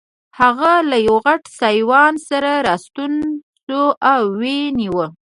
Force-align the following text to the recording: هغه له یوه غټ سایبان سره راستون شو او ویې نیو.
هغه 0.39 0.73
له 0.89 0.97
یوه 1.07 1.19
غټ 1.27 1.43
سایبان 1.59 2.13
سره 2.29 2.51
راستون 2.67 3.13
شو 3.63 3.81
او 4.13 4.21
ویې 4.39 4.59
نیو. 4.79 4.95